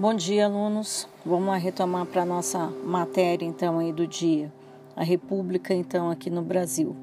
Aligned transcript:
Bom 0.00 0.14
dia, 0.14 0.46
alunos. 0.46 1.06
Vamos 1.26 1.62
retomar 1.62 2.06
para 2.06 2.22
a 2.22 2.24
nossa 2.24 2.68
matéria, 2.82 3.44
então, 3.44 3.78
aí 3.78 3.92
do 3.92 4.06
dia. 4.06 4.50
A 4.96 5.04
República, 5.04 5.74
então, 5.74 6.10
aqui 6.10 6.30
no 6.30 6.40
Brasil. 6.40 6.96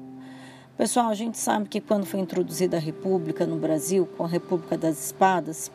Pessoal, 0.76 1.08
a 1.08 1.14
gente 1.14 1.38
sabe 1.38 1.68
que 1.68 1.80
quando 1.80 2.04
foi 2.04 2.18
introduzida 2.18 2.76
a 2.76 2.80
República 2.80 3.46
no 3.46 3.54
Brasil, 3.54 4.04
com 4.16 4.24
a 4.24 4.26
República 4.26 4.76
das 4.76 4.98
Espadas, 4.98 5.70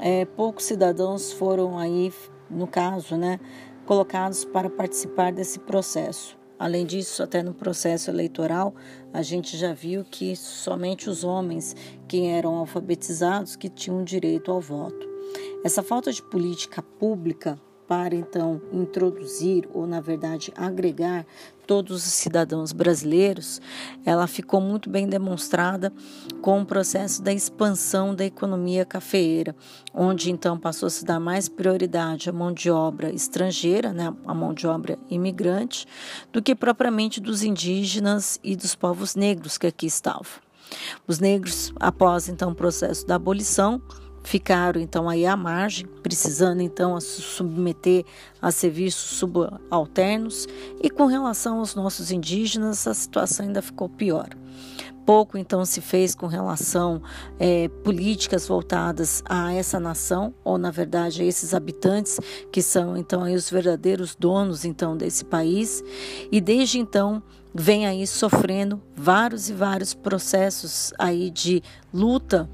é, 0.00 0.24
poucos 0.24 0.64
cidadãos 0.64 1.30
foram 1.30 1.78
aí, 1.78 2.12
no 2.50 2.66
caso, 2.66 3.16
né, 3.16 3.38
colocados 3.86 4.44
para 4.44 4.68
participar 4.68 5.30
desse 5.32 5.60
processo. 5.60 6.36
Além 6.58 6.84
disso, 6.84 7.22
até 7.22 7.40
no 7.40 7.54
processo 7.54 8.10
eleitoral, 8.10 8.74
a 9.12 9.22
gente 9.22 9.56
já 9.56 9.72
viu 9.72 10.04
que 10.04 10.34
somente 10.34 11.08
os 11.08 11.22
homens 11.22 11.76
que 12.08 12.26
eram 12.26 12.56
alfabetizados 12.56 13.54
que 13.54 13.68
tinham 13.68 14.02
direito 14.02 14.50
ao 14.50 14.60
voto. 14.60 15.13
Essa 15.62 15.82
falta 15.82 16.12
de 16.12 16.22
política 16.22 16.82
pública 16.82 17.58
para 17.86 18.14
então 18.14 18.60
introduzir 18.72 19.68
ou 19.72 19.86
na 19.86 20.00
verdade 20.00 20.52
agregar 20.56 21.26
todos 21.66 22.06
os 22.06 22.12
cidadãos 22.12 22.72
brasileiros, 22.72 23.60
ela 24.04 24.26
ficou 24.26 24.60
muito 24.60 24.90
bem 24.90 25.08
demonstrada 25.08 25.92
com 26.42 26.60
o 26.60 26.66
processo 26.66 27.22
da 27.22 27.32
expansão 27.32 28.14
da 28.14 28.24
economia 28.24 28.84
cafeeira, 28.84 29.56
onde 29.94 30.30
então 30.30 30.58
passou 30.58 30.86
a 30.88 30.90
se 30.90 31.04
dar 31.04 31.18
mais 31.18 31.48
prioridade 31.48 32.28
à 32.28 32.32
mão 32.32 32.52
de 32.52 32.70
obra 32.70 33.10
estrangeira, 33.10 33.92
né, 33.92 34.14
a 34.26 34.34
mão 34.34 34.52
de 34.52 34.66
obra 34.66 34.98
imigrante, 35.08 35.86
do 36.32 36.42
que 36.42 36.54
propriamente 36.54 37.20
dos 37.20 37.42
indígenas 37.42 38.38
e 38.44 38.54
dos 38.54 38.74
povos 38.74 39.14
negros 39.14 39.56
que 39.56 39.66
aqui 39.66 39.86
estavam. 39.86 40.44
Os 41.06 41.18
negros, 41.18 41.72
após 41.76 42.28
então 42.28 42.50
o 42.50 42.54
processo 42.54 43.06
da 43.06 43.14
abolição, 43.14 43.80
ficaram 44.24 44.80
então 44.80 45.08
aí 45.08 45.24
à 45.26 45.36
margem, 45.36 45.86
precisando 46.02 46.62
então 46.62 46.98
se 46.98 47.20
submeter 47.20 48.04
a 48.40 48.50
serviços 48.50 49.18
subalternos 49.18 50.48
e 50.82 50.90
com 50.90 51.06
relação 51.06 51.58
aos 51.58 51.74
nossos 51.74 52.10
indígenas 52.10 52.86
a 52.88 52.94
situação 52.94 53.46
ainda 53.46 53.62
ficou 53.62 53.88
pior. 53.88 54.30
Pouco 55.04 55.36
então 55.36 55.66
se 55.66 55.82
fez 55.82 56.14
com 56.14 56.26
relação 56.26 57.02
é, 57.38 57.68
políticas 57.84 58.48
voltadas 58.48 59.22
a 59.28 59.52
essa 59.52 59.78
nação 59.78 60.34
ou 60.42 60.56
na 60.56 60.70
verdade 60.70 61.20
a 61.20 61.26
esses 61.26 61.52
habitantes 61.52 62.18
que 62.50 62.62
são 62.62 62.96
então 62.96 63.22
aí 63.22 63.34
os 63.34 63.50
verdadeiros 63.50 64.14
donos 64.14 64.64
então 64.64 64.96
desse 64.96 65.22
país 65.22 65.84
e 66.32 66.40
desde 66.40 66.78
então 66.78 67.22
vem 67.54 67.86
aí 67.86 68.06
sofrendo 68.06 68.80
vários 68.96 69.50
e 69.50 69.52
vários 69.52 69.92
processos 69.92 70.94
aí 70.98 71.30
de 71.30 71.62
luta 71.92 72.48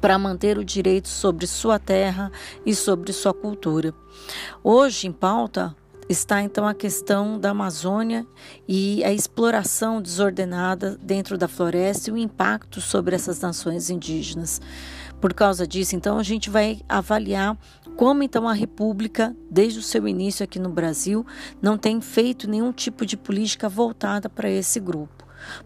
para 0.00 0.18
manter 0.18 0.58
o 0.58 0.64
direito 0.64 1.08
sobre 1.08 1.46
sua 1.46 1.78
terra 1.78 2.30
e 2.64 2.74
sobre 2.74 3.12
sua 3.12 3.34
cultura. 3.34 3.94
Hoje, 4.62 5.06
em 5.06 5.12
pauta, 5.12 5.74
está 6.08 6.42
então 6.42 6.66
a 6.66 6.74
questão 6.74 7.38
da 7.38 7.50
Amazônia 7.50 8.26
e 8.66 9.04
a 9.04 9.12
exploração 9.12 10.00
desordenada 10.00 10.98
dentro 11.02 11.36
da 11.36 11.46
floresta 11.46 12.08
e 12.08 12.12
o 12.12 12.16
impacto 12.16 12.80
sobre 12.80 13.14
essas 13.14 13.40
nações 13.40 13.90
indígenas. 13.90 14.60
Por 15.20 15.34
causa 15.34 15.66
disso, 15.66 15.96
então, 15.96 16.18
a 16.18 16.22
gente 16.22 16.48
vai 16.48 16.80
avaliar 16.88 17.58
como 17.96 18.22
então 18.22 18.48
a 18.48 18.52
República, 18.52 19.36
desde 19.50 19.80
o 19.80 19.82
seu 19.82 20.06
início 20.06 20.44
aqui 20.44 20.60
no 20.60 20.68
Brasil, 20.68 21.26
não 21.60 21.76
tem 21.76 22.00
feito 22.00 22.48
nenhum 22.48 22.72
tipo 22.72 23.04
de 23.04 23.16
política 23.16 23.68
voltada 23.68 24.28
para 24.28 24.48
esse 24.48 24.78
grupo. 24.78 25.17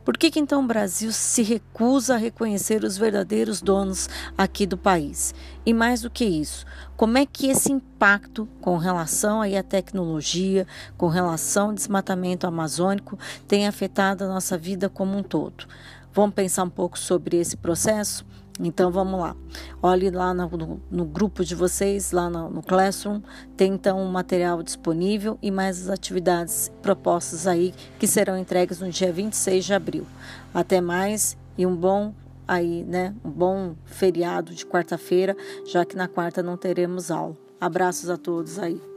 Por 0.05 0.17
que, 0.17 0.31
que 0.31 0.41
então 0.41 0.62
o 0.62 0.67
Brasil 0.67 1.12
se 1.12 1.42
recusa 1.42 2.15
a 2.15 2.19
reconhecer 2.19 2.84
os 2.84 2.97
verdadeiros 2.97 3.61
donos 3.61 4.09
aqui 4.37 4.67
do 4.67 4.77
país? 4.77 5.34
E 5.65 5.73
mais 5.73 6.03
do 6.03 6.11
que 6.11 6.25
isso, 6.25 6.67
como 6.97 7.19
é 7.19 7.27
que 7.27 7.48
esse 7.48 7.70
impacto 7.70 8.48
com 8.61 8.77
relação 8.77 9.41
aí 9.41 9.56
à 9.56 9.62
tecnologia, 9.62 10.66
com 10.97 11.09
relação 11.09 11.69
ao 11.69 11.75
desmatamento 11.75 12.47
amazônico, 12.47 13.19
tem 13.47 13.66
afetado 13.66 14.25
a 14.25 14.28
nossa 14.28 14.59
vida 14.59 14.88
como 14.88 15.16
um 15.16 15.22
todo? 15.22 15.66
Vamos 16.12 16.34
pensar 16.34 16.65
um 16.65 16.71
pouco 16.71 16.99
sobre 16.99 17.39
esse 17.39 17.56
processo? 17.56 18.25
Então 18.61 18.91
vamos 18.91 19.19
lá. 19.19 19.34
Olhe 19.83 20.11
lá 20.11 20.34
no, 20.34 20.49
no, 20.49 20.83
no 20.91 21.05
grupo 21.05 21.45
de 21.45 21.55
vocês, 21.55 22.12
lá 22.12 22.28
no, 22.28 22.50
no, 22.50 22.62
Classroom, 22.62 23.21
tem 23.56 23.73
então 23.73 23.99
um 23.99 24.11
material 24.11 24.62
disponível 24.62 25.39
e 25.41 25.51
mais 25.51 25.83
as 25.83 25.89
atividades 25.89 26.71
propostas 26.83 27.47
aí 27.47 27.75
que 27.99 28.06
serão 28.06 28.37
entregues 28.37 28.81
no 28.81 28.91
dia 28.91 29.12
26 29.12 29.65
de 29.65 29.75
abril. 29.75 30.06
Até 30.53 30.81
mais 30.81 31.37
e 31.56 31.65
um 31.65 31.75
bom 31.75 32.15
aí, 32.47 32.84
né? 32.84 33.15
Um 33.25 33.31
bom 33.31 33.75
feriado 33.87 34.55
de 34.55 34.67
quarta-feira, 34.67 35.37
já 35.67 35.84
que 35.84 35.97
na 35.97 36.09
quarta 36.09 36.43
não 36.43 36.56
teremos 36.56 37.11
aula. 37.11 37.37
Abraços 37.59 38.11
a 38.11 38.19
todos 38.19 38.59
aí. 38.59 38.91